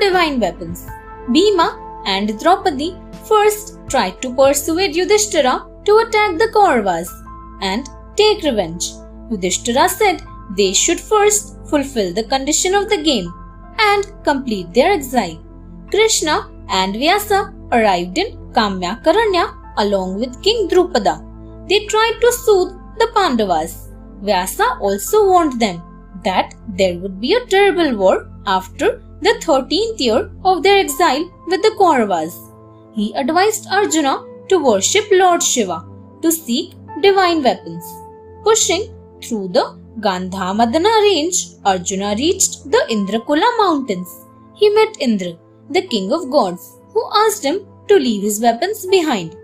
[0.00, 0.86] divine weapons.
[1.30, 2.96] Bhima and Draupadi
[3.28, 7.08] first tried to persuade Yudhishthira to attack the Kauravas
[7.60, 8.90] and take revenge.
[9.30, 10.22] Yudhishthira said
[10.56, 13.32] they should first fulfill the condition of the game
[13.78, 15.38] and complete their exile.
[15.90, 21.22] Krishna and Vyasa arrived in Kamyakaranya along with King Drupada.
[21.68, 23.88] They tried to soothe the Pandavas.
[24.22, 25.82] Vyasa also warned them
[26.24, 31.62] that there would be a terrible war after the 13th year of their exile with
[31.62, 32.34] the Kauravas.
[32.94, 34.14] He advised Arjuna
[34.48, 35.86] to worship Lord Shiva
[36.22, 37.84] to seek divine weapons.
[38.42, 38.82] Pushing
[39.22, 44.10] through the Gandhamadana range, Arjuna reached the Indrakula mountains.
[44.54, 45.34] He met Indra,
[45.70, 49.36] the king of gods, who asked him to leave his weapons behind.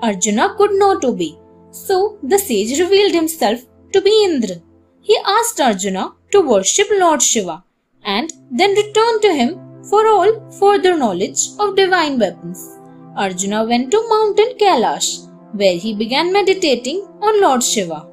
[0.00, 1.38] Arjuna could not obey,
[1.70, 3.60] so the sage revealed himself
[3.92, 4.56] to be Indra.
[5.02, 7.64] He asked Arjuna to worship Lord Shiva
[8.04, 12.78] and then returned to him for all further knowledge of divine weapons.
[13.16, 18.06] Arjuna went to mountain Kailash where he began meditating on Lord Shiva.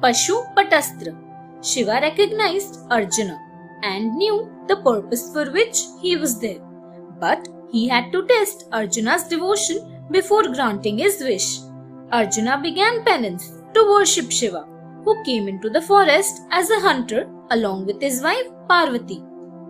[0.00, 1.16] Pashu Patastra
[1.60, 3.36] Shiva recognized Arjuna
[3.82, 6.60] and knew the purpose for which he was there.
[7.18, 11.58] But he had to test Arjuna's devotion before granting his wish.
[12.12, 14.66] Arjuna began penance to worship Shiva,
[15.08, 17.20] who came into the forest as a hunter
[17.50, 19.22] along with his wife Parvati.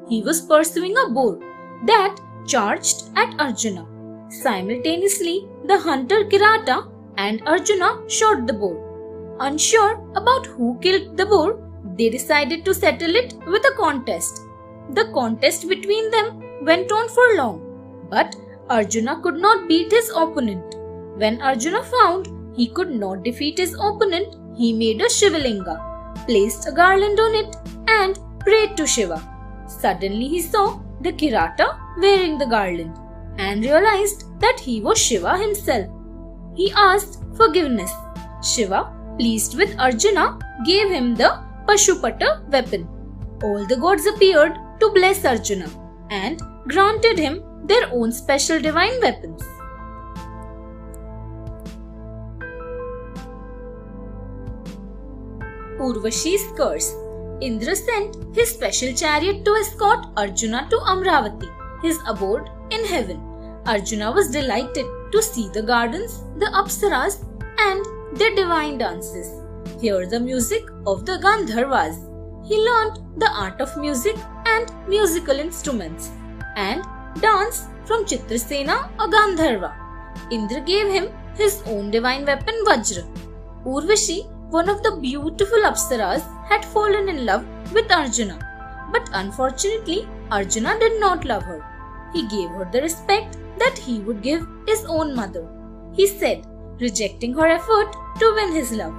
[0.08, 1.38] He was pursuing a boar
[1.86, 3.86] that charged at Arjuna.
[4.30, 6.78] Simultaneously, the hunter Kirata
[7.16, 8.76] and Arjuna shot the boar.
[9.40, 11.60] Unsure about who killed the boar,
[11.96, 14.40] they decided to settle it with a contest.
[14.94, 17.60] The contest between them went on for long,
[18.10, 18.34] but
[18.68, 20.74] Arjuna could not beat his opponent.
[21.16, 25.76] When Arjuna found he could not defeat his opponent, he made a Shivalinga,
[26.26, 29.18] placed a garland on it, and prayed to Shiva.
[29.66, 31.68] Suddenly he saw the Kirata
[32.00, 32.96] wearing the garland
[33.38, 35.88] and realized that he was Shiva himself.
[36.54, 37.92] He asked forgiveness.
[38.42, 41.30] Shiva, pleased with Arjuna, gave him the
[41.66, 42.88] Pashupata weapon.
[43.42, 45.68] All the gods appeared to bless Arjuna
[46.10, 49.42] and granted him their own special divine weapons.
[55.78, 56.94] Urvashi's curse
[57.40, 61.48] Indra sent his special chariot to escort Arjuna to Amravati,
[61.82, 63.20] his abode in heaven.
[63.64, 67.24] Arjuna was delighted to see the gardens, the apsaras,
[67.60, 69.28] and their divine dances.
[69.80, 71.96] Hear the music of the Gandharvas.
[72.44, 76.10] He learned the art of music and musical instruments
[76.56, 76.82] and
[77.20, 79.74] danced from Chitrasena, a Gandharva.
[80.32, 83.06] Indra gave him his own divine weapon Vajra.
[83.64, 88.38] Urvashi one of the beautiful Apsaras had fallen in love with Arjuna.
[88.90, 91.62] But unfortunately, Arjuna did not love her.
[92.14, 95.46] He gave her the respect that he would give his own mother.
[95.92, 96.46] He said,
[96.80, 98.94] rejecting her effort to win his love.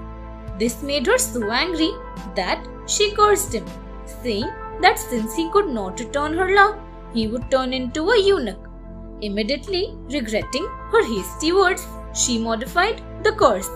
[0.59, 1.91] This made her so angry
[2.35, 3.65] that she cursed him,
[4.05, 4.49] saying
[4.81, 6.77] that since he could not return her love,
[7.13, 8.67] he would turn into a eunuch.
[9.21, 13.69] Immediately regretting her hasty words, she modified the curse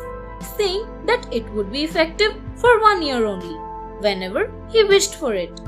[0.43, 3.55] saying that it would be effective for one year only,
[4.01, 5.59] whenever he wished for it.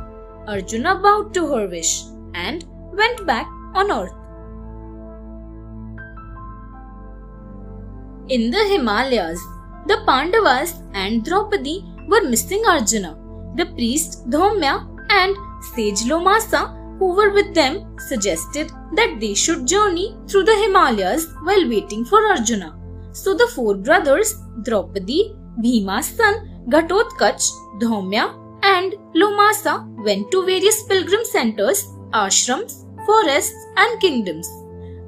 [0.47, 2.03] Arjuna bowed to her wish
[2.33, 4.13] and went back on earth.
[8.27, 9.39] In the Himalayas,
[9.87, 13.17] the Pandavas and Draupadi were missing Arjuna.
[13.55, 15.35] The priest Dhaumya and
[15.75, 21.69] sage Lomasa, who were with them, suggested that they should journey through the Himalayas while
[21.69, 22.74] waiting for Arjuna.
[23.21, 26.33] So the four brothers, Draupadi, Bhima's son,
[26.67, 28.25] Ghatotkacha, Dhaumya,
[28.61, 32.73] and Lomasa went to various pilgrim centers, ashrams,
[33.05, 34.49] forests, and kingdoms.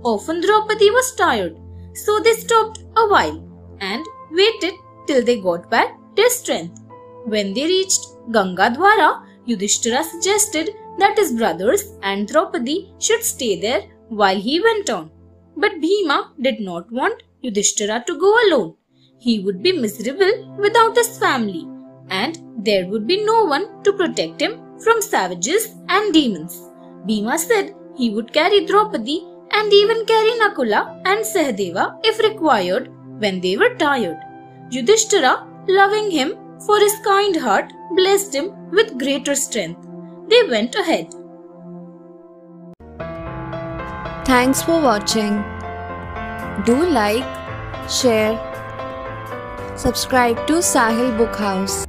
[0.04, 1.58] Often Draupadi was tired,
[1.94, 3.38] so they stopped a while
[3.82, 4.76] and waited
[5.06, 6.80] till they got back their strength.
[7.26, 14.40] When they reached Gangadwara, Yudhishthira suggested that his brothers and Draupadi should stay there while
[14.40, 15.12] he went on.
[15.58, 18.76] But Bhima did not want Yudhishthira to go alone.
[19.20, 21.68] He would be miserable without his family,
[22.10, 26.62] and there would be no one to protect him from savages and demons.
[27.06, 33.42] Bhima said he would carry Draupadi and even carry Nakula and Sahadeva if required when
[33.42, 34.18] they were tired.
[34.70, 36.36] Yudhishthira, loving him
[36.66, 39.88] for his kind heart, blessed him with greater strength.
[40.28, 41.08] They went ahead.
[44.26, 45.44] Thanks for watching.
[46.66, 47.24] Do like,
[47.88, 48.34] share,
[49.78, 51.86] subscribe to Sahil Book House.